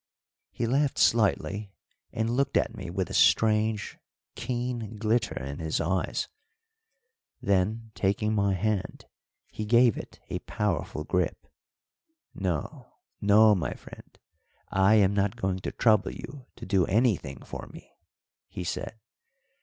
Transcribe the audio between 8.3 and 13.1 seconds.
my hand, he gave it a powerful grip. "No,